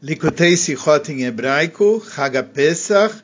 [0.00, 3.20] Likutei Sichot em hebraico, Haga Pesach,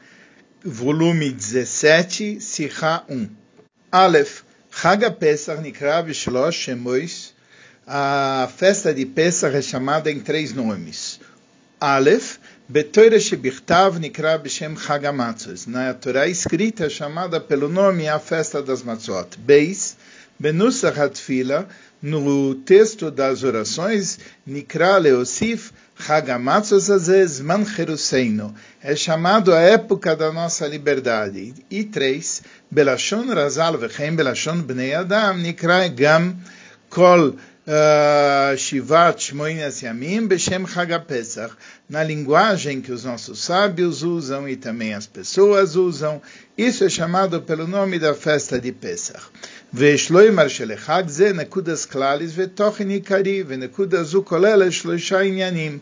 [0.65, 3.31] volume 17, Sicha 1.
[3.93, 4.43] Aleph,
[4.83, 7.33] Haga Pesach Nikra Bishlosh Shemois,
[7.87, 11.21] a festa de Pesach é chamada em três nomes.
[11.81, 15.69] Aleph, Betoira Shebichtav Nikra Bishem Hagamatzos.
[15.69, 19.39] Na Torá escrita é chamada pelo nome a festa das matzot.
[19.39, 19.97] Beis,
[20.39, 21.69] Benusach Hatfila,
[22.03, 25.73] no texto das orações, Nikra Leosif,
[26.07, 28.55] Hagamatzos Zman Cheruseino.
[28.83, 31.55] É chamado a época da nossa liberdade.
[31.71, 36.37] E três, Belashon Razal Vechem Belashon Bnei Adam, Nikra Gam
[36.91, 37.37] Kol
[38.59, 41.53] Shivat Shmoinas Yamim Beshem Hagapesach.
[41.89, 46.21] Na linguagem que os nossos sábios usam e também as pessoas usam,
[46.59, 49.23] isso é chamado pelo nome da festa de Pesach.
[49.74, 55.80] ויש לומר שלחג זה נקודס כלליס ותוכן עיקרי, ונקודה זו כוללת שלושה עניינים.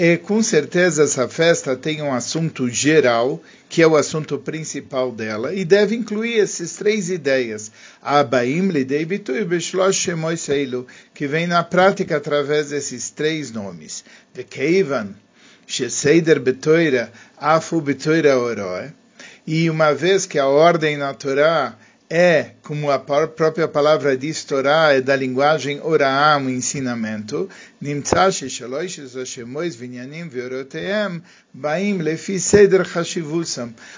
[0.00, 5.52] E com certeza essa festa tem um assunto geral, que é o assunto principal dela,
[5.52, 7.72] e deve incluir essas três ideias.
[8.00, 14.04] Abaim lidei bitui beshlosh shemoiseilu, que vem na prática através desses três nomes.
[14.32, 15.16] Vekeivan,
[15.66, 18.92] sheseider betoira, afu betoira oroe.
[19.44, 21.74] E uma vez que a ordem na Torá
[22.09, 27.49] é, como a própria palavra diz, Torá é da linguagem Oraá, um ensinamento,
[29.75, 30.29] vinyanim
[31.53, 32.85] baim lefi seder.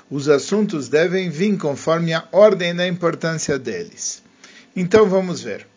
[0.10, 4.24] Os assuntos devem vir conforme a ordem da importância deles.
[4.76, 5.68] Então vamos ver.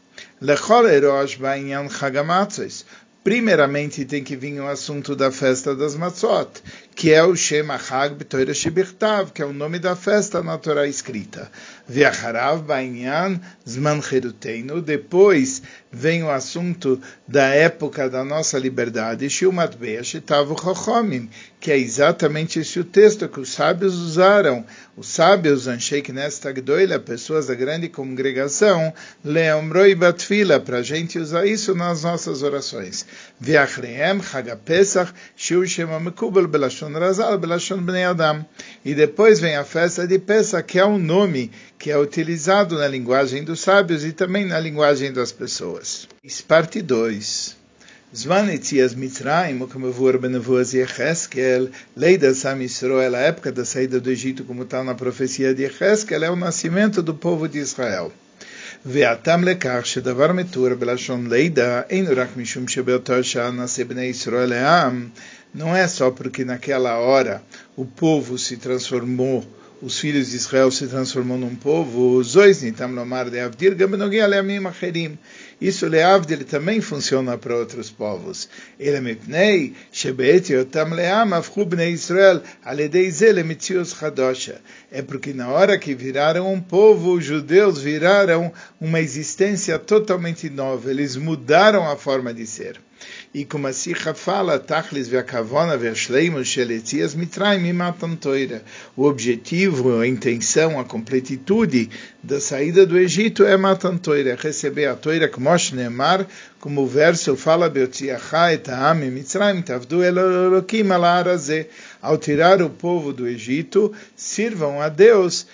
[0.41, 1.39] Lechol erosh
[1.91, 2.85] chagamatzos.
[3.25, 6.63] Primeiramente tem que vir o assunto da festa das matzot,
[6.99, 10.85] que é o Shem Achag B'Toira Shebichtav, que é o nome da festa na Torá
[10.85, 11.49] escrita.
[11.89, 14.83] Ve'acharav Ba'inyan Zman Cheruteinu.
[14.83, 21.79] Depois vem o assunto da época da nossa liberdade, Shilmat Be'a Shetavu Chochomim, que é
[21.79, 24.67] exatamente esse o texto que os sábios usaram.
[24.97, 28.93] Os sábios, Ansheik Nesta Gdoila, pessoas da grande congregação,
[29.25, 33.07] Leomroi Batfila, para a gente usar isso nas nossas orações.
[33.41, 38.46] Ve'achreem Chagapesach Shiu Shema Mekubel Belashon Belashon Razal, Belashon Bnei Adam.
[38.86, 42.88] E depois vem a festa de Pesach, que é um nome que é utilizado na
[42.88, 46.08] linguagem dos sábios e também na linguagem das pessoas.
[46.48, 47.58] Parte 2.
[48.16, 54.00] Zman Etzias Mitzrayim, como vor Benevoas Yecheskel, lei da Sam Israel, a época da saída
[54.00, 58.12] do Egito, como está na profecia de Yecheskel, é o nascimento do povo de Israel.
[58.86, 65.10] והטעם לכך שדבר מתור בלשון לידה אין רק משום שבאותו שעה נעשה בני ישראל לעם,
[65.55, 67.43] não é só porque naquela hora
[67.77, 69.45] o povo se transformou,
[69.81, 72.21] os filhos de Israel se transformou num povo,
[75.61, 78.49] isso leavdil também funciona para outros povos.
[78.79, 79.75] Ele mipnei
[80.95, 84.61] leam afchu bnei Israel aledei ze lemitzios chadosha.
[84.91, 90.91] É porque na hora que viraram um povo, os judeus viraram uma existência totalmente nova.
[90.91, 92.81] Eles mudaram a forma de ser.
[93.35, 98.63] E como a Sikha fala, Tachlis ve'akavona ve'ashleimus sheletias mitraim imatan toira.
[98.97, 101.91] O objetivo, a intenção, a complitude
[102.23, 106.27] da saída do Egito é matan toira, receber a toira como Neemar,
[106.61, 111.69] como o verso fala, Beotziachá et ha'am mitzrayim tavdu elokim alarazeh.
[112.01, 115.47] Ao tirar o povo do Egito, sirvam a Deus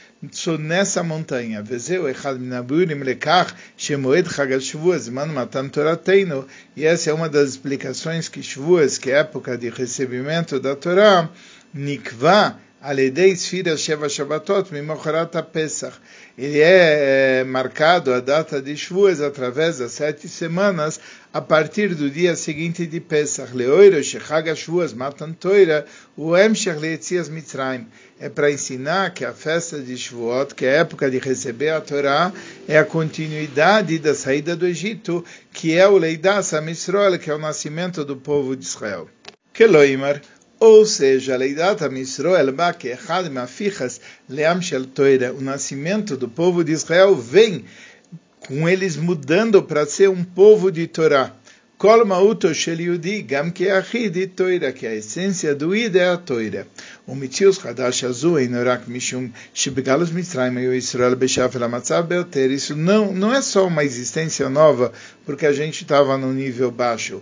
[0.59, 1.63] nessa montanha.
[1.63, 6.47] Vezeu echad minaburim lekach shemoed chagal Shavuos man matan torateinu.
[6.77, 10.77] E essa é uma das explicações que Shavuos, que é a época de recebimento da
[10.77, 11.29] Torá,
[11.73, 15.97] nikva Aledei Sfira Sheva Shabbatot Mimocharat Pesach.
[16.37, 21.01] Ele é, é marcado a data de Shavuos através das sete semanas
[21.33, 23.55] a partir do dia seguinte de Pesach.
[24.95, 25.35] Matan
[27.31, 27.87] Mitzrayim.
[28.21, 31.81] É para ensinar que a festa de Shavuot, que é a época de receber a
[31.81, 32.35] Torá,
[32.69, 35.25] é a continuidade da saída do Egito,
[35.55, 39.09] que é o Leidas Amisroel, que é o nascimento do povo de Israel.
[39.55, 40.21] Keloimar
[40.59, 46.73] ou seja, Leidat Misroel Bak, Echad Mafichas Leam Shel Toira, o nascimento do povo de
[46.73, 47.65] Israel vem
[48.47, 51.33] com eles mudando para ser um povo de Torá.
[51.77, 56.17] Kol Mauto Shel Yudi, Gam Ke Achid Toira, que a essência do Ida é a
[56.17, 56.67] Toira.
[57.07, 62.51] O Mitzius Hadash Azu Enorak Mishum Shibegalos Mitzrayim e Israel Beshaf Lamatzav Beoter.
[62.51, 64.91] Isso não, não é só uma existência nova,
[65.27, 67.21] porque a gente estava no nível baixo.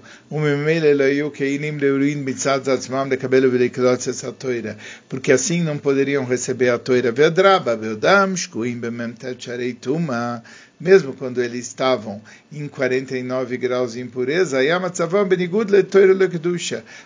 [5.09, 7.11] Porque assim não poderiam receber a Toira.
[7.11, 10.45] Vedraba Veodam Shkuim Bemem Tetcharei Tuma
[10.83, 12.21] mesmo quando eles estavam
[12.51, 14.59] em 49 graus de impureza,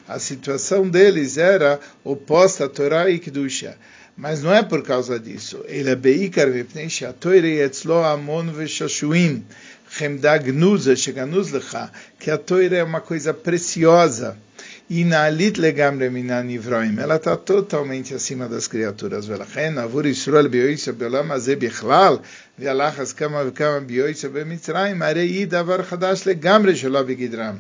[0.09, 3.77] a situação deles era oposta a Torá e Kedusha.
[4.17, 5.63] Mas não é por causa disso.
[5.67, 6.49] Ele é beikar
[7.21, 9.43] Torá e yetzlo amon v'shashuim.
[9.91, 11.91] Chemda gnuza sheganuz lecha.
[12.19, 14.37] Que a Torá é uma coisa preciosa.
[14.89, 16.97] E na alit legamre mina ivroim.
[16.99, 19.27] Ela está totalmente acima das criaturas.
[19.27, 22.23] Velachen avur Yisrael bioitza beolam azeh bichlal.
[22.57, 25.03] Ve'alachas kama v'kama bioitza b'mitzrayim.
[25.03, 27.59] Arei davar chadash legamre shelo b'gidram.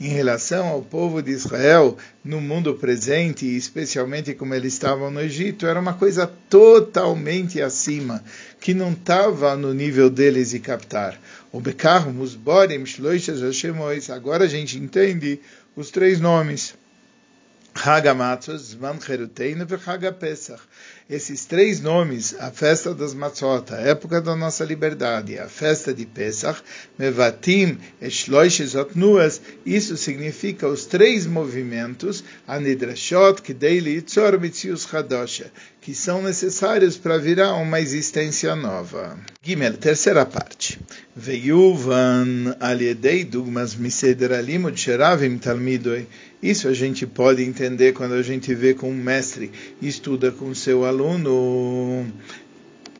[0.00, 5.66] Em relação ao povo de Israel, no mundo presente, especialmente como eles estavam no Egito,
[5.66, 8.22] era uma coisa totalmente acima,
[8.60, 11.18] que não estava no nível deles de captar.
[14.14, 15.40] Agora a gente entende
[15.74, 16.74] os três nomes.
[17.74, 20.62] Hagamatzos, Zman Cheruteinu e Hagapesach.
[21.10, 26.04] Esses três nomes, a festa das Matzot, a época da nossa liberdade, a festa de
[26.04, 26.60] Pesach,
[26.98, 35.50] Mevatim, Eshloish Zotnuas, isso significa os três movimentos, Anidrashot, Kdeili, Itzor, Mitzius Hadosha,
[35.80, 39.18] que são necessários para virar uma existência nova.
[39.42, 40.78] Gimel, terceira parte.
[41.16, 46.06] Veiuvan aliedei dugmas miseder alimud sheravim talmidoi.
[46.40, 49.50] Isso a gente pode entender quando a gente vê com um mestre
[49.82, 52.10] estuda com seu aluno aluno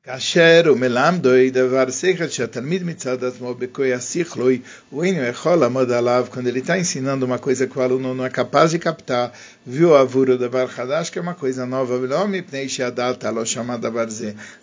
[0.07, 6.27] כאשר הוא מלמדוי דבר שכל שהתלמיד מצד עצמו בכוי השכלוי, הוא אינו יכול לעמוד עליו,
[6.31, 9.31] quando ele está ensinando uma coisa que o aluno não é capaz de captar,
[9.65, 11.97] viu avuro davar hadash, que é uma coisa nova,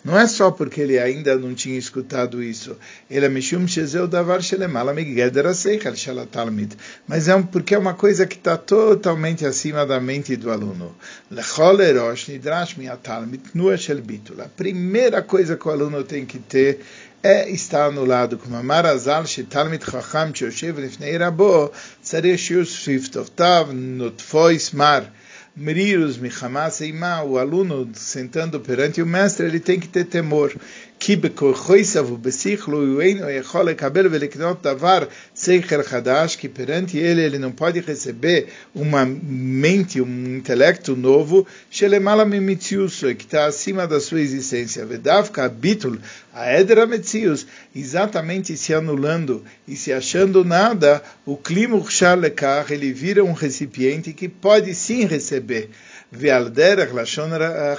[0.05, 2.77] não é só porque ele ainda não tinha escutado isso,
[3.11, 6.73] ele é mishum shezeu davar shelemala migeder seichel shalatalmid,
[7.09, 10.95] mas é porque é uma coisa que está totalmente acima da mente do aluno.
[11.31, 14.41] Lechol erosh nidrash miatalmid nua shel bitul.
[14.43, 16.80] A primeira coisa coisa que o aluno tem que ter
[17.22, 18.38] é estar anulado.
[18.38, 25.12] Como Marazal, Shetalmit Chacham, Choshev, Lifnei Rabo, Tzarech Yusuf, Tovtav, Notfois Mar.
[25.54, 30.54] Meriros, Mihamas, Eimá, o aluno sentando perante o mestre, ele tem que ter temor
[31.03, 34.99] כי בכוחויסב ובשכלו הוא יכול לקבל ולקנות דבר
[35.37, 42.25] שכל חדש, que perante ele ele não pode receber uma mente, um intelecto novo, שלמעלה
[42.25, 44.85] ממציאוסו, que está acima da sua existência.
[44.89, 45.99] ודווקא הביטול,
[46.35, 47.45] העדר המציאוס,
[47.75, 51.81] exatamente se anulando e se achando nada, o clima
[52.17, 55.71] לכך, ele vira um recipiente que pode sim receber.
[56.16, 57.30] Vealderach Lashon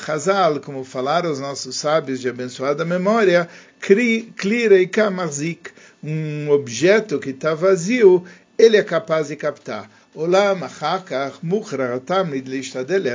[0.05, 3.49] Chazal, como falaram os nossos sábios de abençoada memória,
[3.81, 4.33] Kli
[4.69, 5.71] Reika Marzik,
[6.05, 8.23] um objeto que está vazio,
[8.59, 9.91] ele é capaz de captar.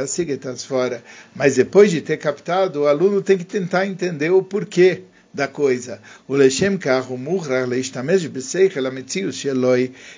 [0.07, 1.03] Sigetas fora.
[1.35, 5.03] Mas depois de ter captado, o aluno tem que tentar entender o porquê
[5.33, 6.01] da coisa.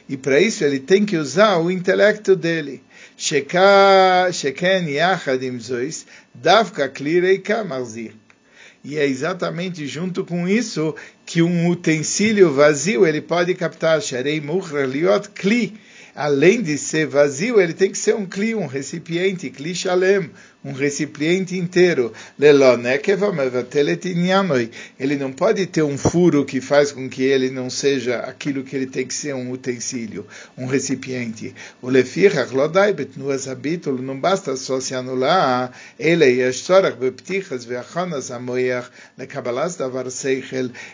[0.09, 2.81] E para isso ele tem que usar o intelecto dele.
[3.23, 6.05] Sheken Yachad Im Zois,
[6.35, 8.11] Davka Klireika Marzir.
[8.83, 10.93] E é exatamente junto com isso
[11.25, 15.73] que um utensílio vazio ele pode captar Sharei Liot Kli.
[16.13, 20.29] Além de ser vazio, ele tem que ser um kli, um recipiente, kli shalem,
[20.63, 22.13] um recipiente inteiro.
[24.99, 28.75] Ele não pode ter um furo que faz com que ele não seja aquilo que
[28.75, 30.25] ele tem que ser, um utensílio,
[30.57, 31.53] um recipiente.
[31.81, 31.89] O
[33.49, 36.23] habitulo, não basta só se anular, ele
[36.99, 38.89] beptichas veachonas amoyach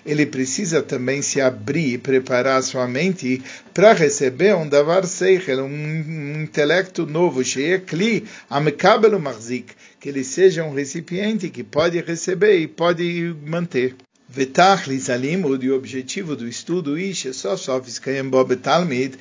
[0.06, 3.42] ele precisa também se abrir e preparar sua mente
[3.74, 9.20] para receber um davar seichel, um intelecto novo, sheia kli, amekabel
[10.00, 13.96] que ele seja um recipiente que pode receber e pode manter.
[14.32, 19.16] Vetachlis alimud, o objetivo do estudo Isha é Sosofis Kayembob Talmid,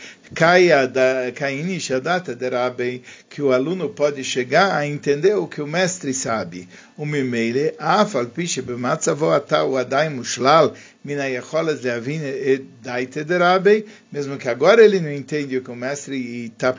[1.35, 6.69] Kainish Adata Derabei, que o aluno pode chegar a entender o que o mestre sabe.
[7.00, 10.68] וממילא, אף על פי שבמצבו עתה הוא עדיין מושלל
[11.06, 13.82] מן היכולת להבין את דייתא דרבי,
[14.14, 16.74] mesmo que agora ele não entende o que o mestre está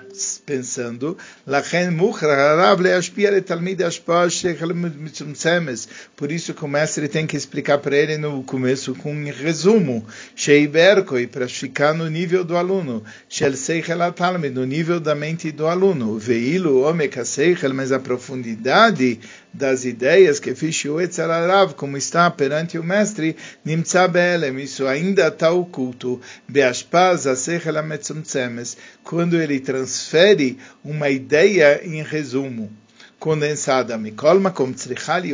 [0.47, 5.87] pensando, לכן מוכרח הרב להשפיע לתלמיד השפעה שכל מצומצמת.
[6.17, 10.07] Por isso que o mestre tem que explicar para ele no começo com um resumo,
[10.35, 15.51] sheiberko, e para ficar no nível do aluno, shel seichel atalmid, no nível da mente
[15.53, 19.21] do aluno, veilo omeka seichel, mas a profundidade
[19.54, 20.52] das ideias que
[20.90, 27.78] o Etzararav, como está perante o mestre, nimtza be'elem, isso ainda está oculto, be'ashpaz asechel
[27.78, 32.72] ametzumtzemes, quando ele transfere uma ideia em resumo.
[33.20, 33.98] condensada.
[33.98, 35.34] Mikolma como tzrichali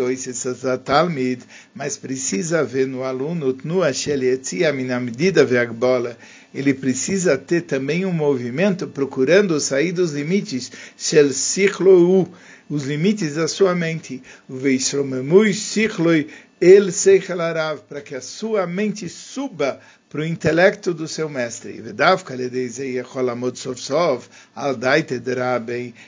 [0.83, 1.41] talmid,
[1.73, 6.17] mas precisa ver no aluno tnua shelietzi mina medida veagbola.
[6.53, 12.27] Ele precisa ter também um movimento procurando sair dos limites shel sichlo
[12.69, 14.21] os limites da sua mente.
[14.47, 16.27] Veisromemui sichloi
[16.59, 17.37] el seichel
[17.87, 19.79] para que a sua mente suba
[20.09, 21.83] para o intelecto do seu mestre.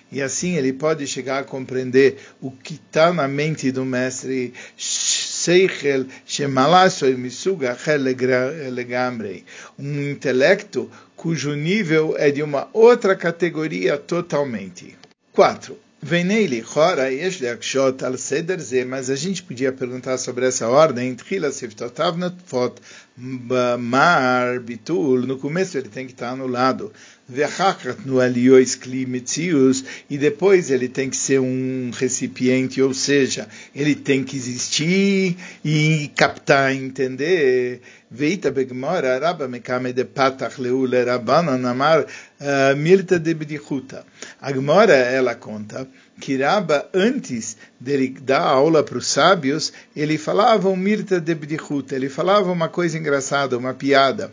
[0.10, 4.54] E assim ele pode chegar a compreender o que está na mente do mestre.
[9.78, 14.98] Um intelecto cujo nível é de uma outra categoria totalmente.
[15.34, 15.87] 4.
[16.02, 21.16] Venei chora yesh leakshot al seder ze, mas a gente podia perguntar sobre essa ordem.
[21.16, 22.80] Tchila siftotav natfot
[23.18, 25.26] mar bitul.
[25.26, 26.94] No começo ele tem que estar anulado.
[27.28, 29.84] Vechachat no aliois klimitzius.
[30.10, 36.12] E depois ele tem que ser um recipiente, ou seja, ele tem que existir e
[36.16, 37.82] captar, entender.
[38.10, 42.06] Veita begmora rabba mekame de patach leule rabbanan amar
[42.78, 44.06] milta de bedichuta.
[44.42, 45.86] A Gemora, ela conta
[46.20, 51.96] que Rabba, antes de dar aula para os sábios, ele falava um mirta de bedichuta,
[51.96, 54.32] ele falava uma coisa engraçada, uma piada.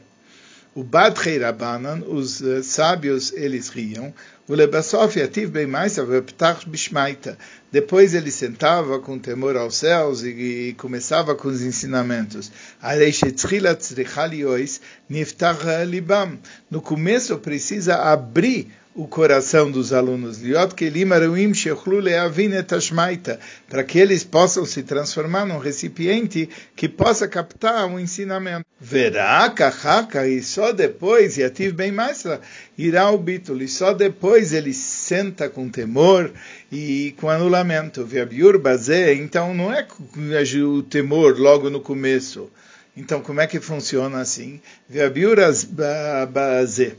[0.74, 4.12] O Badrei Rabbanan, os uh, sábios, eles riam.
[4.48, 5.96] O Lebasof yativ bem mais
[6.66, 7.38] bishmaita.
[7.70, 10.28] Depois ele sentava com temor aos céus e,
[10.70, 12.50] e começava com os ensinamentos.
[16.70, 20.38] No começo precisa abrir o coração dos alunos,
[23.68, 28.64] para que eles possam se transformar num recipiente que possa captar um ensinamento.
[28.80, 32.24] Verá, kachaka, e só depois, e ative bem mais,
[32.78, 36.30] irá o bítulo, e só depois ele senta com temor
[36.70, 38.06] e com anulamento.
[38.60, 39.84] Bazé, então não é
[40.62, 42.48] o temor logo no começo.
[42.96, 44.60] Então, como é que funciona assim?
[44.88, 45.38] Viabiur
[46.30, 46.94] bazé.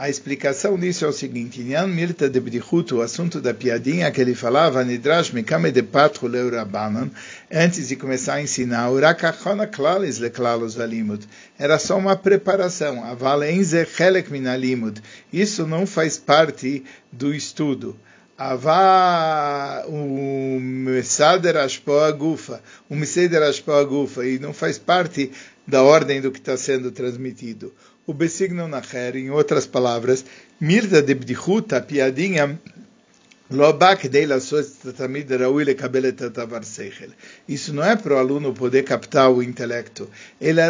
[0.00, 4.18] A explicação disso é o seguinte: Nyan Mirta de Brichut, o assunto da piadinha que
[4.18, 7.10] ele falava, Nidrash Mikame de Patru Leurabanan,
[7.52, 11.28] antes de começar a ensinar, Urakachona Klalis Leklalos Alimud.
[11.58, 13.04] Era só uma preparação.
[13.04, 15.02] Avalenze Helek Minalimud.
[15.30, 17.94] Isso não faz parte do estudo.
[18.38, 25.30] Avá o Mesader Ashpoa Gufa, o Meseder Ashpoa Gufa, e não faz parte
[25.66, 27.70] da ordem do que está sendo transmitido
[28.06, 30.24] o besigno nacher, em outras palavras,
[30.60, 32.58] mirda de bdichut, a piadinha,
[37.48, 40.08] isso não é para o aluno poder captar o intelecto.
[40.40, 40.60] Ele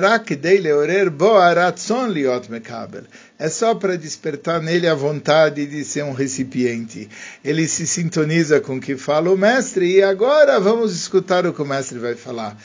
[3.38, 7.06] É só para despertar nele a vontade de ser um recipiente.
[7.44, 11.60] Ele se sintoniza com o que fala o mestre e agora vamos escutar o que
[11.60, 12.56] o mestre vai falar.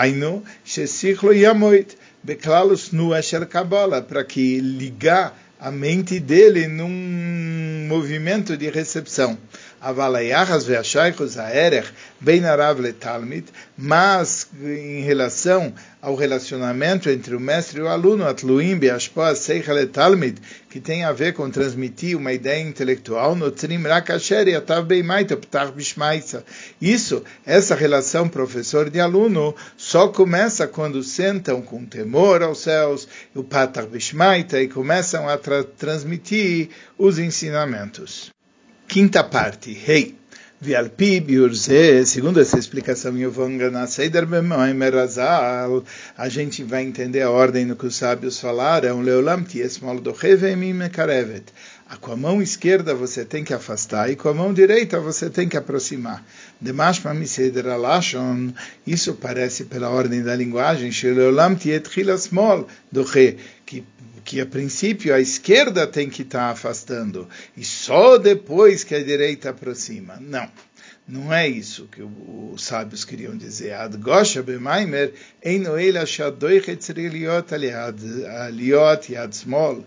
[0.00, 1.96] Ainu, shesichlo yamoit.
[2.26, 9.38] Beklalus nu Asher Kabbalah, para que ligar a mente dele num movimento de recepção.
[13.78, 18.80] Mas em relação ao relacionamento entre o mestre e o aluno, atluim
[19.92, 20.38] talmid,
[20.68, 25.70] que tem a ver com transmitir uma ideia intelectual, no trim rakasher yatav beimaita ptach
[25.70, 26.44] bishmaitza.
[26.82, 33.44] Isso, essa relação professor de aluno, só começa quando sentam com temor aos céus, o
[33.44, 38.35] patach bishmaita, e começam a tra transmitir os ensinamentos.
[38.88, 39.98] Quinta parte, rei.
[39.98, 40.16] Hey.
[41.20, 43.26] Biurze, segundo essa explicação em
[43.86, 44.26] Seider
[44.72, 45.84] Merazal,
[46.16, 50.14] a gente vai entender a ordem no que os sábios falaram, Leolam tiesmol do
[50.72, 51.44] mekarevet.
[52.00, 55.48] Com a mão esquerda você tem que afastar e com a mão direita você tem
[55.48, 56.24] que aproximar.
[56.60, 58.52] Demashma miseder alashon,
[58.86, 61.88] isso parece pela ordem da linguagem, tiet
[62.18, 63.36] smol do que
[64.26, 69.02] que a princípio a esquerda tem que estar tá afastando e só depois que a
[69.02, 70.18] direita aproxima.
[70.20, 70.50] Não.
[71.08, 73.74] Não é isso que os sábios queriam dizer.
[73.74, 75.96] Ad gosha b'maimer eino el
[78.26, 79.84] aliot yad small.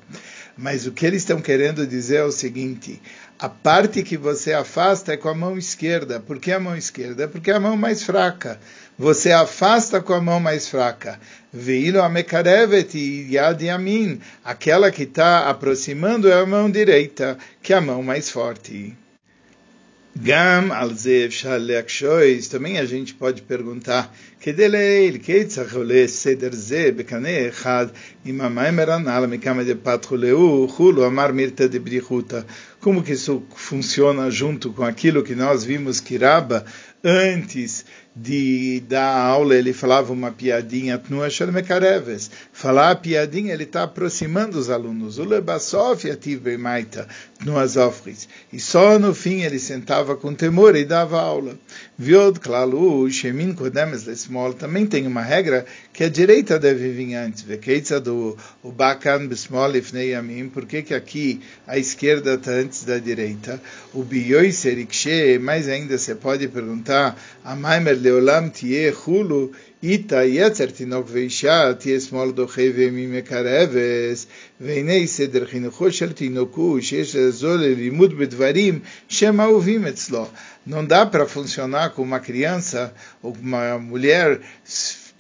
[0.62, 3.02] Mas o que eles estão querendo dizer é o seguinte:
[3.40, 6.20] a parte que você afasta é com a mão esquerda.
[6.20, 7.28] Por que a mão esquerda?
[7.28, 8.60] Porque é a mão mais fraca
[9.00, 11.18] você afasta com a mão mais fraca.
[11.54, 12.94] Veilo amekarevet
[13.32, 14.20] yad yamin.
[14.44, 18.94] Aquela que está aproximando é a mão direita, que é a mão mais forte.
[20.22, 21.88] Gam alzev zev shalek
[22.52, 27.90] também a gente pode perguntar, kedeleil keitzach ole seder ze bekane echad
[28.26, 32.46] imamai meranal mikama de patruleu chulo amar mirta de brichuta.
[32.82, 36.66] Como que isso funciona junto com aquilo que nós vimos que Raba
[37.02, 37.86] antes
[38.16, 42.30] de dar aula, ele falava uma piadinha, Tnuashar Mekareves.
[42.52, 45.18] Falar a piadinha, ele está aproximando os alunos.
[45.20, 47.08] O Lebasof ativ beimaita,
[47.40, 48.28] Tnuazofris.
[48.52, 51.58] E só no fim ele sentava com temor e dava aula.
[51.98, 57.44] Viod klalu, shemin kodemes small também tem uma regra que a direita deve vir antes.
[57.44, 60.50] Vekeitza do bakan besmol ifnei yamim.
[60.50, 63.62] Por que que aqui a esquerda está antes da direita?
[63.94, 69.53] O biyoi serikshe, mais ainda você pode perguntar, a maimer leolam tie hulu,
[69.85, 74.27] Ita yetzer tinok veisha tie smol doche vemi mekareves
[74.61, 80.27] והנה סדר חינוכו של תינוקו שיש לעזור ללימוד בדברים שהם אהובים אצלו.
[80.67, 84.41] Não dá para funcionar com uma criança ou uma mulher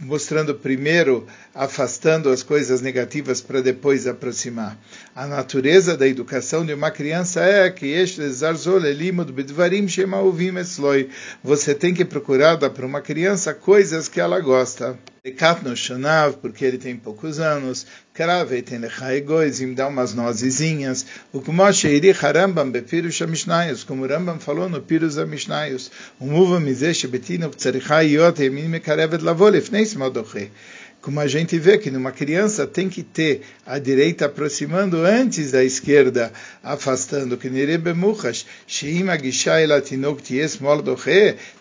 [0.00, 1.26] mostrando primeiro,
[1.59, 4.79] afastando as coisas negativas para depois aproximar.
[5.13, 7.93] A natureza da educação de uma criança é que
[11.43, 14.97] você tem que procurar dar para uma criança coisas que ela gosta.
[16.41, 23.19] Porque ele tem poucos anos, Krave tem Lechaegoizim, dá umas nozezinhas, o Kumoshe Harambam Bepirus
[23.19, 29.21] Mishnayos, como Rambam falou no Pirus Mishnayos, o Muva Mizesh Betino Ptsarichai Yot Emin Mekarevet
[29.21, 30.49] Lavol Ifneis Modoche
[31.01, 35.63] como a gente vê que numa criança tem que ter a direita aproximando antes da
[35.63, 37.37] esquerda, afastando.
[37.37, 37.49] Que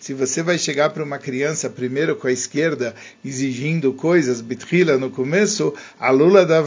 [0.00, 5.10] se você vai chegar para uma criança primeiro com a esquerda, exigindo coisas, bitrila no
[5.10, 6.60] começo, a lula da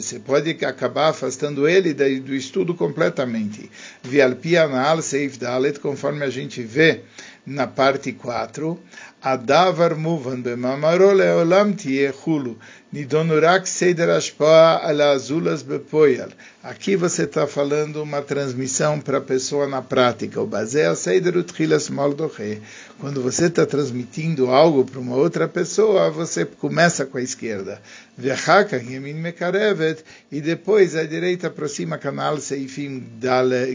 [0.00, 3.70] você pode acabar afastando ele do estudo completamente.
[4.02, 7.02] Vialpia na al seif dalet, conforme a gente vê
[7.46, 8.78] na parte 4,
[9.22, 12.56] Adavar muvan bemamaro leolam tie chulu.
[12.92, 16.30] Nidonurak seder ashpoa ala azulas bepoyal.
[16.62, 20.40] Aqui você está falando uma transmissão para a pessoa na prática.
[20.40, 22.60] O baseia seder utchilas moldoche.
[22.98, 27.80] Quando você está transmitindo algo para uma outra pessoa, você começa com a esquerda.
[28.18, 30.04] Vechaka yemin mekarevet.
[30.32, 33.04] E depois a direita aproxima canal seifim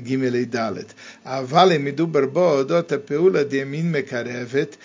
[0.05, 0.87] gimel e dalet.
[1.23, 4.77] Avale midu barbo odot peula de yemin mekarevet.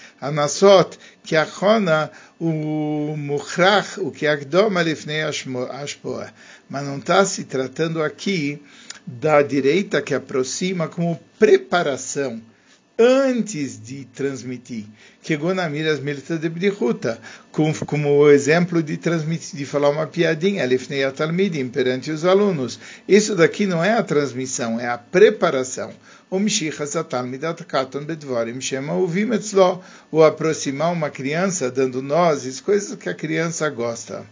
[1.22, 6.32] Que Achona, o Mukhrach, o que Akdoma Lifnei Ashpoa.
[6.68, 8.62] Mas não está se tratando aqui
[9.06, 12.40] da direita que aproxima como preparação
[13.00, 14.84] antes de transmitir.
[15.22, 17.18] Que Gonamiras Mirta tá de Brihuta,
[17.50, 22.78] como o exemplo de transmitir, de falar uma piadinha, Lifnei Atalmidim, perante os alunos.
[23.08, 25.92] Isso daqui não é a transmissão, é a preparação.
[26.30, 32.96] O Mishichas Atalmidat Katon Bedvarim Shema Uvim Etzlo, ou aproximar uma criança dando nozes, coisas
[32.96, 34.24] que a criança gosta.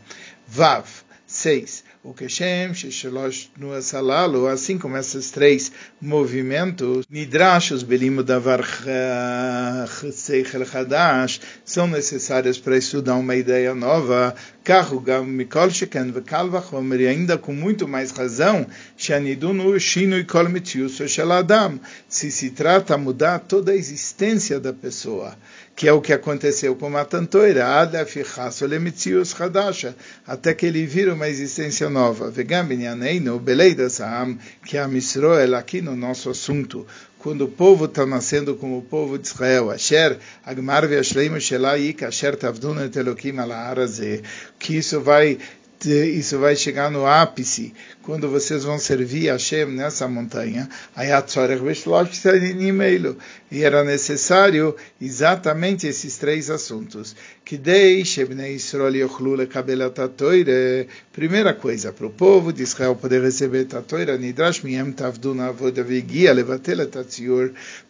[0.46, 0.87] Vav,
[1.26, 1.82] 6.
[2.04, 8.64] O Keshem, Sheshalosh Nuas Halalu, assim como esses três movimentos, Nidrashos Belimo Davar
[10.12, 14.32] Seichel Hadash, são necessários para estudar uma ideia nova,
[14.62, 18.64] Carro Mikol Sheken Vekal Vachomer, e ainda com muito mais razão,
[18.96, 24.72] Shanidunu Shinu Kol Mitzius Shel Adam, se se trata de mudar toda a existência da
[24.72, 25.37] pessoa
[25.78, 27.64] que é o que aconteceu com Matantoira,
[30.26, 32.31] até que ele vira uma existência nova.
[34.64, 36.87] Que é a Misroel aqui no nosso assunto,
[37.18, 39.70] quando o povo está nascendo como o povo de Israel,
[44.59, 45.38] que isso vai
[45.87, 50.69] isso vai chegar no ápice quando vocês vão servir a Hashem nessa montanha.
[53.51, 57.14] E era necessário exatamente esses três assuntos.
[61.12, 64.95] Primeira coisa, para o povo de Israel poder receber Tatoira, Nidrash Miem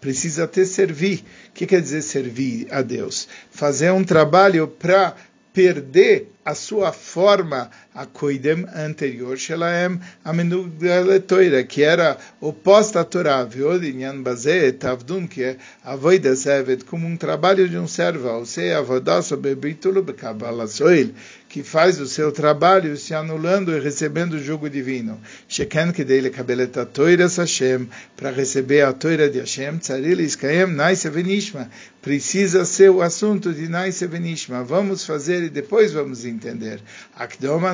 [0.01, 1.25] precisa ter servir.
[1.49, 3.29] O que quer dizer servir a Deus?
[3.51, 5.17] Fazer um trabalho para
[5.53, 14.23] perder a sua forma a koidem anterior shelaem amenugaletoira, que era oposta à Torá, viodinyan
[14.23, 19.37] bazé tavdun, que é avoida sevet, como um trabalho de um servo, ou seja, avodasso
[19.37, 21.13] bebitulo bekabalasoil,
[21.49, 25.19] que faz o seu trabalho se anulando e recebendo o jugo divino.
[25.49, 31.09] Sheken que dele cabeleta toira Hashem, para receber a toira de Hashem, tzaril iskaem naise
[31.09, 31.71] venishma,
[32.03, 34.63] precisa ser o assunto de naise venishma.
[34.63, 36.81] Vamos fazer e depois vamos entender.
[37.17, 37.73] Akdoma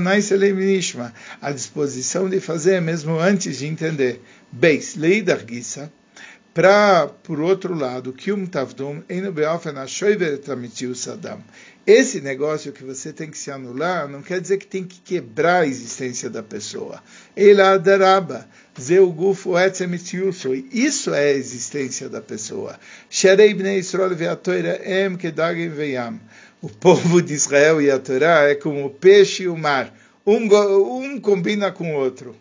[1.41, 4.21] a disposição de fazer mesmo antes de entender.
[4.51, 5.93] Beis, lei da gissa,
[6.55, 9.03] Para, por outro lado, que um tavdum
[10.95, 11.43] sadam.
[11.85, 15.63] Esse negócio que você tem que se anular não quer dizer que tem que quebrar
[15.63, 17.03] a existência da pessoa.
[17.37, 18.49] Eladaraba,
[18.81, 19.53] zeugufo
[20.73, 22.79] Isso é a existência da pessoa.
[26.63, 29.93] O povo de Israel e a Torá é como o peixe e o mar.
[30.27, 30.49] Um,
[31.03, 32.35] um combina com o outro.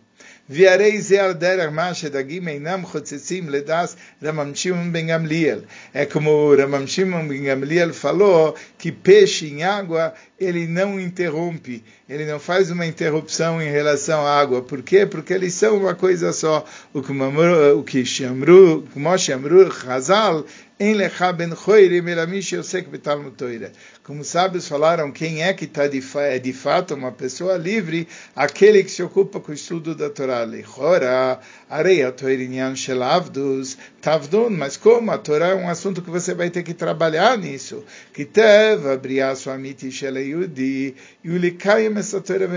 [5.93, 12.26] É como Ramam Shimon Ben Gamliel falou que peixe em água ele não interrompe, ele
[12.26, 14.62] não faz uma interrupção em relação à água.
[14.62, 15.06] Por quê?
[15.06, 16.65] Porque eles são uma coisa só.
[16.93, 20.46] O que chamru, Moshe Amru Hazal,
[20.80, 23.72] em Lecha ben Choirim Elamish Yosek Betalmud Toira.
[24.04, 28.08] Como sábios falaram, quem é que está de, é de fato uma pessoa livre?
[28.36, 30.44] Aquele que se ocupa com o estudo da Torá.
[30.44, 34.50] Lechora, areia Toirinyan Shelavdus, Tavdun.
[34.50, 37.84] Mas como a Torá é um assunto que você vai ter que trabalhar nisso?
[38.12, 42.48] Que teve Briah Swamiti Shelayudi, Yulikayim essa Torá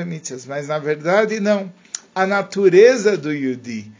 [0.46, 1.70] Mas na verdade, não.
[2.14, 3.92] A natureza do Yudi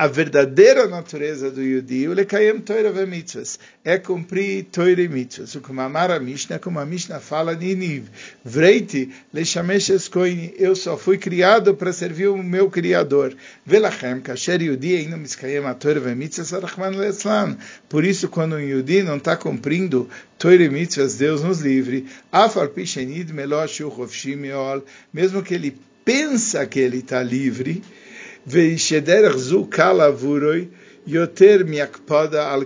[0.00, 5.54] a verdadeira natureza do Yudi, o lekayem Torah ve mitzvahs, é cumprir Torah e mitzvahs.
[5.56, 8.04] O como a Mishnah, como a Mishnah fala, Niniv,
[8.42, 13.36] vreiti leshamesh eskoini, eu só fui criado para servir o meu Criador.
[13.66, 17.58] Velachem, kasher Yudi, ainda miskayem a Torah ve mitzvahs, arachman le'eslan.
[17.86, 20.08] Por isso, quando um Yudi não está cumprindo
[20.38, 22.06] Torah e mitzvahs, Deus nos livre.
[22.32, 24.50] Afal pishenid melosh uchovshim
[25.12, 27.82] mesmo que ele pensa que ele está livre,
[28.45, 30.69] Veishederach zu kalavuroi
[31.07, 32.65] yoter miakpada al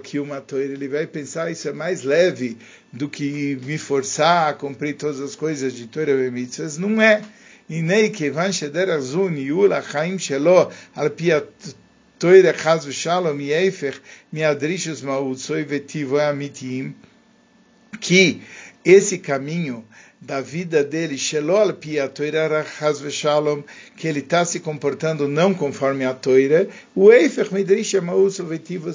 [0.53, 2.57] Ele vai pensar isso é mais leve
[2.91, 6.77] do que me forçar a cumprir todas as coisas de Torah e mitzvahs.
[6.77, 7.21] Não é.
[7.69, 13.99] הנה כיוון שדרך זו ניהול החיים שלו על פי התוירה חס ושלום היא ההפך
[14.33, 16.93] מהדרישוס מהוצוי וטיבוי אמיתיים,
[18.01, 18.39] que
[18.84, 19.84] esse caminho
[20.20, 21.72] da vida dele, Shelol
[23.10, 23.62] Shalom,
[23.96, 27.12] que ele está se comportando não conforme a Toira, o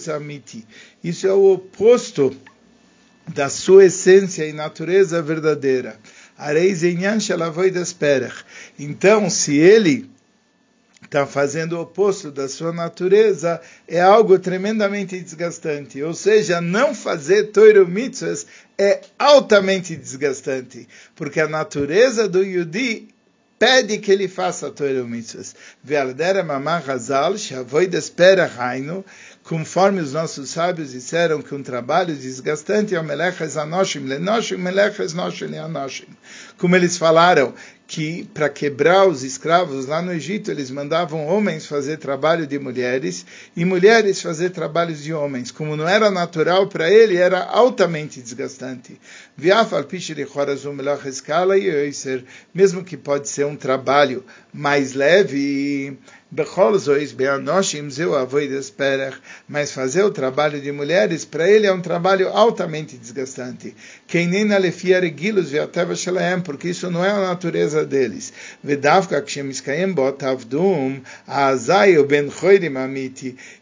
[0.09, 0.65] Amiti.
[1.03, 2.35] Isso é o oposto
[3.27, 5.99] da sua essência e natureza verdadeira.
[8.79, 10.09] Então, se ele
[11.09, 16.01] está fazendo o oposto da sua natureza, é algo tremendamente desgastante.
[16.03, 18.45] Ou seja, não fazer Torah Mitzvahs
[18.77, 23.09] é altamente desgastante, porque a natureza do Yudi
[23.57, 25.55] pede que ele faça Torah Mitzvahs.
[25.83, 29.03] Ve'aldera mamah hazal, shavoid espera hainu,
[29.49, 35.11] conforme os nossos sábios disseram que um trabalho desgastante é o melechas anoshim, lenoshim, melechas
[35.15, 36.05] noshim anoshim.
[36.55, 37.55] Como eles falaram
[37.87, 43.25] que para quebrar os escravos lá no Egito eles mandavam homens fazer trabalho de mulheres
[43.55, 45.49] e mulheres fazer trabalhos de homens.
[45.49, 49.01] Como não era natural para ele, era altamente desgastante.
[52.53, 55.97] Mesmo que pode ser um trabalho mais leve,
[59.47, 63.75] mas fazer o trabalho de mulheres, para ele é um trabalho altamente desgastante.
[66.43, 68.31] Porque isso não é a natureza deles.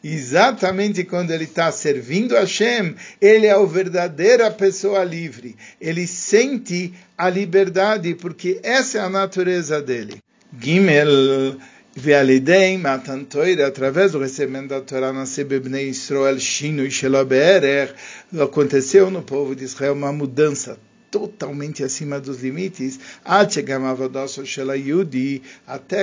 [0.03, 5.55] Exatamente quando ele está servindo a Hashem, ele é a verdadeira pessoa livre.
[5.79, 10.21] Ele sente a liberdade, porque essa é a natureza dele.
[10.59, 11.57] Gimel
[11.99, 17.91] Vealidei matan Torah, através do recebimento da Torá, nascebebnei Israel shinui sheloberer,
[18.39, 20.77] aconteceu no povo de Israel uma mudança
[21.09, 23.63] totalmente acima dos limites, até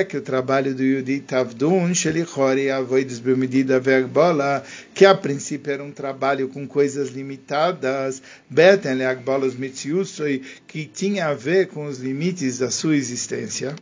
[0.03, 5.91] que o trabalho do Yudi Tavdun Shelichori Avoides Bemedida Verbola, que a princípio era um
[5.91, 12.69] trabalho com coisas limitadas, Beten leagbolas Mitziusoi, que tinha a ver com os limites da
[12.69, 13.73] sua existência.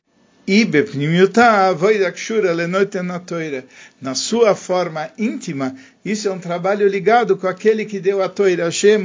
[4.01, 8.65] Na sua forma íntima, isso é um trabalho ligado com aquele que deu a Toira
[8.65, 9.01] Hashem,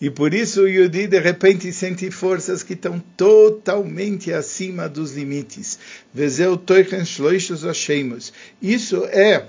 [0.00, 5.78] e por isso o Yudi de repente sente forças que estão totalmente acima dos limites.
[8.60, 9.44] Isso é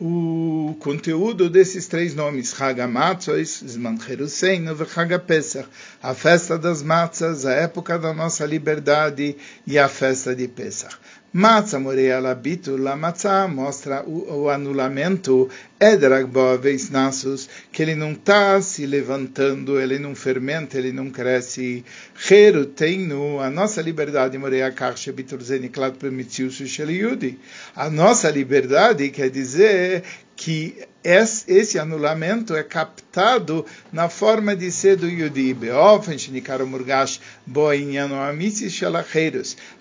[0.00, 5.68] o conteúdo desses três nomes, Hagamatzois, Zman Cheruseinu e Hagapesach,
[6.00, 10.96] a festa das matzas, a época da nossa liberdade e a festa de Pesach.
[11.34, 18.62] Matzah moreia labitu la matzah mostra o, o anulamento edragboveis nassos, que ele não está
[18.62, 21.84] se levantando, ele não fermenta, ele não cresce.
[22.30, 26.48] Heru teinu, a nossa liberdade moreia karshe biturzeni klat permitiu
[26.88, 27.38] yudi.
[27.76, 30.04] A nossa liberdade quer dizer
[30.38, 35.56] que esse anulamento é captado na forma de ser do Yudi,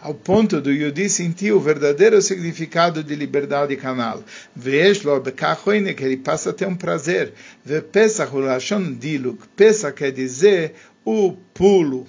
[0.01, 4.23] ao ponto do Yudi sentir o verdadeiro significado de liberdade canal.
[5.93, 7.33] que ele passa a ter um prazer.
[9.55, 10.73] Pesach quer dizer
[11.05, 12.07] o pulo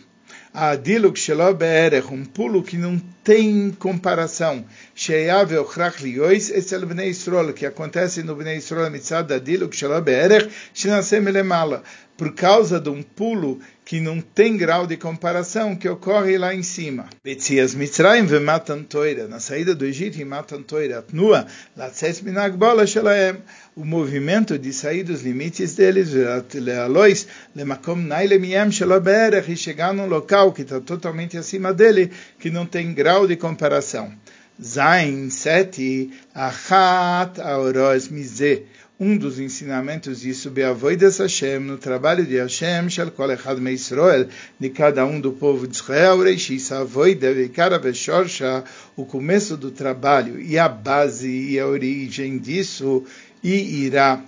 [0.53, 4.65] a Diluk Shelo Be'erech, um pulo que não tem comparação.
[4.95, 10.01] Sheyav Ochrach Liois Etzel Bnei Yisrael, que acontece no Bnei Yisrael Mitzad da Diluk Shelo
[10.01, 11.83] Be'erech, Shinasem Elemala,
[12.19, 16.65] por causa de um pulo que não tem grau de comparação que ocorre lá em
[16.65, 17.09] cima.
[17.23, 22.89] Betzias Mitzrayim ve Matan Toira, na saída do Egito e Matan Toira, Tnua, Latzes Minagbola
[22.89, 23.37] Shelaem,
[23.77, 26.11] o movimento de sair dos limites deles,
[26.55, 32.67] Lealois, Lemakom Nailemiam Shelaberech, e chegar num local que está totalmente acima dele, que não
[32.67, 34.13] tem grau de comparação.
[34.61, 38.65] Zain, sete, Achat Aoroz Mizeh,
[39.01, 44.27] um dos ensinamentos disso, Beavoides Hashem, no trabalho de Hashem, Shel Kol Echad Me Israel,
[44.59, 48.65] de cada um do povo de Israel, Reishis Avoide Veikara Veshorsha,
[48.97, 53.05] o começo do trabalho e a base e a origem disso,
[53.43, 54.21] e irá.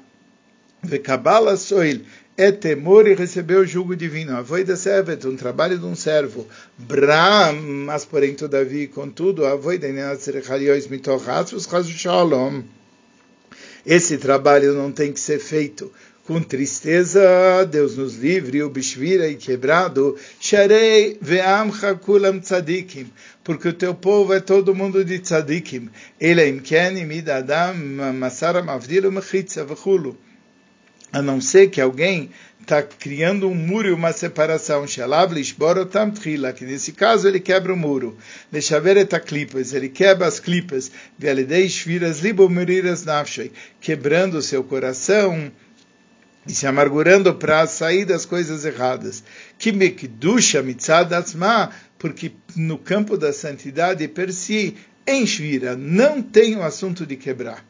[0.83, 2.03] Vekabala Soil,
[2.37, 4.37] é temor e receber o jugo divino.
[4.37, 6.47] Avoida servet, um trabalho de um servo.
[6.79, 12.63] Bram, mas porém, todavia, contudo, avoida nenatzerecharios mitochatzvus shalom.
[13.85, 15.93] Esse trabalho não tem que ser feito.
[16.27, 23.11] Com tristeza, Deus nos livre, o bishvira e quebrado, sharei ve'amcha kulam tzadikim,
[23.43, 25.89] porque o teu povo é todo mundo de tzadikim,
[26.21, 27.75] ele imken imid adam
[28.15, 30.17] masara mavdil mechitza v'chulu,
[31.13, 34.85] a não ser que alguém está criando um muro e uma separação.
[34.87, 38.17] Que nesse caso ele quebra o muro.
[38.53, 40.91] ele quebra as clipas.
[43.81, 45.53] Quebrando o seu coração
[46.47, 49.23] e se amargurando para sair das coisas erradas.
[51.99, 57.65] Porque no campo da santidade per si, em shvira, não tem o assunto de quebrar.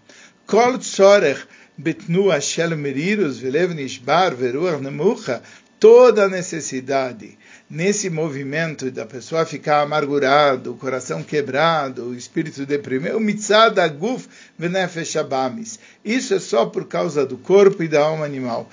[0.46, 1.46] Kol tzorech
[1.80, 5.42] betnua shel merirus velev nishbar veruach nemucha,
[5.78, 7.38] toda a necessidade
[7.70, 14.28] nesse movimento da pessoa ficar amargurado, o coração quebrado, o espírito deprimido, o mitzad aguf
[14.58, 15.78] venefesh abamis.
[16.04, 18.68] Isso é só por causa do corpo e da alma animal.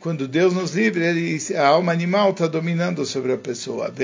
[0.00, 3.94] Quando Deus nos livre, ele, a alma animal está dominando sobre a pessoa.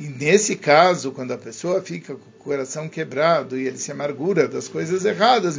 [0.00, 4.48] E nesse caso, quando a pessoa fica com o coração quebrado e ele se amargura
[4.48, 5.58] das coisas erradas,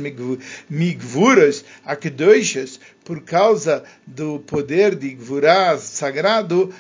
[0.68, 6.74] migvuras, akdoishas, por causa do poder de Gvurá sagrado,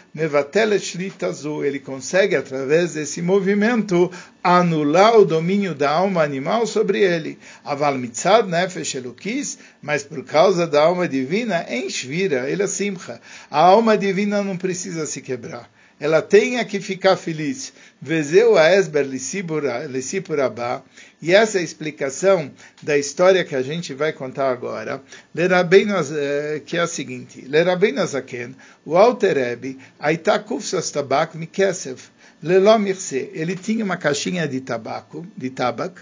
[1.63, 4.11] ele consegue, através desse movimento,
[4.43, 7.37] anular o domínio da alma animal sobre ele.
[7.63, 13.21] Aval mitzad nefesh elukis, mas por causa da alma divina, em shvira, ele é simcha.
[13.49, 17.71] A alma divina não precisa se quebrar ela tem que ficar feliz.
[18.01, 20.83] Vezeu a Esber Lissipurabá.
[21.21, 22.51] E essa é a explicação
[22.83, 25.01] da história que a gente vai contar agora,
[25.35, 28.55] eh, que é a seguinte: Lerabei Zaken,
[28.85, 31.99] o Alter Rebbe, Aitakuf Tabak Mikesev,
[32.43, 36.01] Lelomirse, ele tinha uma caixinha de tabaco, de tabaco,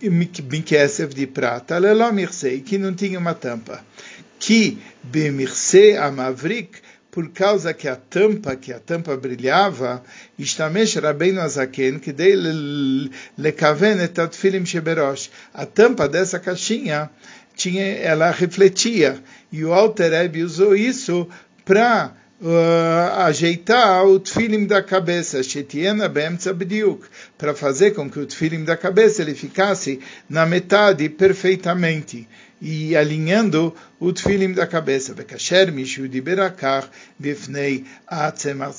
[0.00, 3.84] Mikesev de prata, Lelomirse, que não tinha uma tampa.
[4.38, 6.78] Que Bemirse Amavrik,
[7.16, 10.02] por causa que a tampa, que a tampa brilhava,
[11.38, 12.12] Azaken, que
[13.38, 14.00] lekaven
[14.66, 15.30] sheberosh.
[15.54, 17.08] A tampa dessa caixinha
[17.54, 19.18] tinha, ela refletia.
[19.50, 21.26] E o Alter Rebbe usou isso
[21.64, 27.06] para uh, ajeitar o tfilim da cabeça, shetiena bediuk,
[27.38, 32.28] para fazer com que o tfilim da cabeça ele ficasse na metade perfeitamente
[32.60, 35.14] e alinhando o tfilim da cabeça.
[35.14, 38.72] Bekasher mishu di berakar bifnei atzemar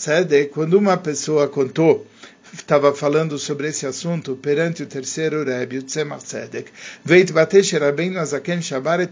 [0.51, 2.05] Quando uma pessoa contou
[2.53, 6.71] estava falando sobre esse assunto perante o terceiro Rebbe, o Tzemach Tzedek,
[7.03, 9.11] Veit Batesh Rabbeinu Azaken Shabar et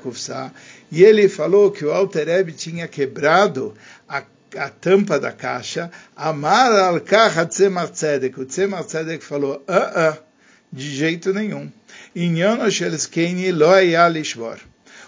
[0.00, 0.52] Kufsa,
[0.90, 3.74] e ele falou que o Alter Rebbe tinha quebrado
[4.08, 4.22] a
[4.56, 10.18] a tampa da caixa, Amar al Kach Tzemach Tzedek, o Tzemach Tzedek falou, ah, ah,
[10.72, 11.70] de jeito nenhum.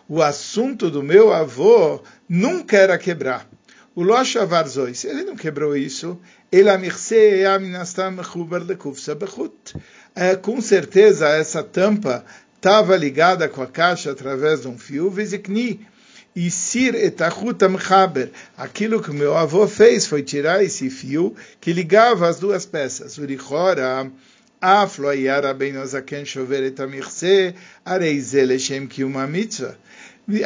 [0.09, 3.49] O assunto do meu avô nunca era quebrar.
[3.95, 6.18] O Losh Avarzois, ele não quebrou isso.
[10.14, 12.25] É, com certeza essa tampa
[12.62, 15.85] estava ligada com a caixa através de um fio, Vizikni,
[16.35, 18.31] e Sir etachutam amchaber.
[18.57, 23.18] Aquilo que meu avô fez foi tirar esse fio que ligava as duas peças.
[23.18, 24.09] Urichora,
[24.61, 27.53] afloiar abenozaken chover etamirse,
[27.85, 29.77] areize lechem kiuma mitzvah.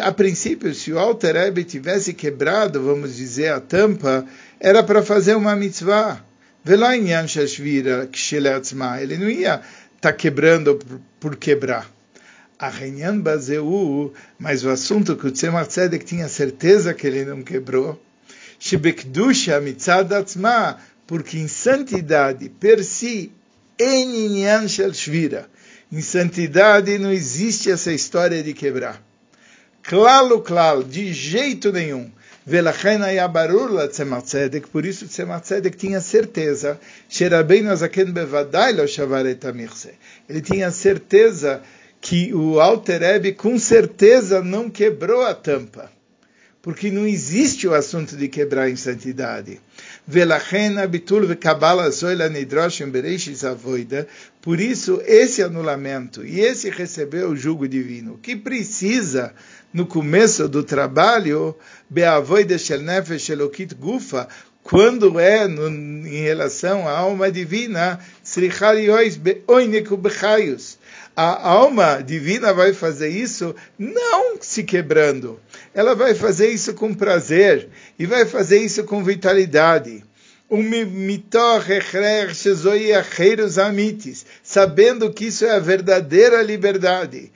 [0.00, 4.24] A princípio, se o Alter Ebe tivesse quebrado, vamos dizer, a tampa,
[4.58, 6.24] era para fazer uma mitzvah.
[6.64, 9.02] Velainyan shashvira ksheleatzma.
[9.02, 9.60] Ele não ia
[9.96, 10.78] estar tá quebrando
[11.20, 11.94] por quebrar.
[12.58, 18.00] Arrenhan Bazeu, mas o assunto que o Tzemach Tzedek tinha certeza que ele não quebrou,
[18.58, 23.30] Shibekdusha Mitzadatzma, porque em santidade per si,
[23.78, 25.48] Eninyan Shelshvira,
[25.92, 29.02] em santidade não existe essa história de quebrar.
[29.82, 32.10] Clalo, klal de jeito nenhum.
[32.44, 39.40] Velachena Yabarula Tzemach Tzedek, por isso Tzemach Tzedek tinha certeza, Sherabeinu Azaken Bevadai Lo Shavaret
[40.28, 41.60] Ele tinha certeza
[42.08, 45.90] que o Alter Rebbe com certeza não quebrou a tampa,
[46.62, 49.60] porque não existe o assunto de quebrar em santidade.
[54.40, 59.34] Por isso, esse anulamento e esse receber o jugo divino, que precisa
[59.72, 61.56] no começo do trabalho,
[63.74, 64.28] gufa,
[64.62, 65.68] quando é no,
[66.06, 67.98] em relação à alma divina,
[71.16, 75.40] a alma divina vai fazer isso não se quebrando,
[75.72, 80.04] ela vai fazer isso com prazer e vai fazer isso com vitalidade.
[84.44, 87.32] Sabendo que isso é a verdadeira liberdade.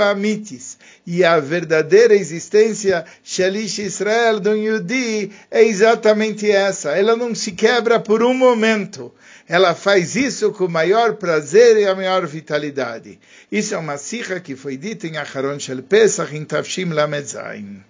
[0.00, 0.78] amitis.
[1.06, 6.92] E a verdadeira existência Shalish Israel do Yudi é exatamente essa.
[6.92, 9.12] Ela não se quebra por um momento
[9.46, 13.18] ela faz isso com o maior prazer e a maior vitalidade.
[13.52, 17.84] Isso é uma sikha que foi dita em Acharon Shel Pesach, em Tavshim Lamed Zayin.